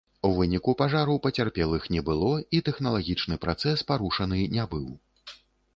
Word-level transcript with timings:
У 0.27 0.29
выніку 0.37 0.71
пажару 0.79 1.17
пацярпелых 1.25 1.85
не 1.97 2.01
было 2.09 2.33
і 2.59 2.63
тэхналагічны 2.71 3.35
працэс 3.45 3.77
парушаны 3.95 4.45
не 4.57 4.63
быў. 4.75 4.87